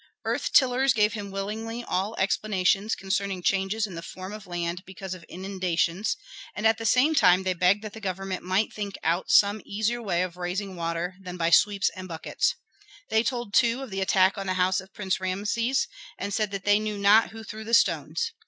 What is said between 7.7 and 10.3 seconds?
that the government might think out some easier way